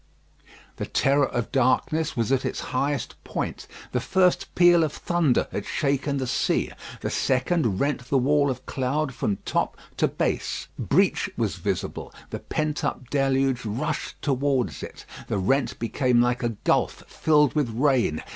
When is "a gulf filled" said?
16.41-17.53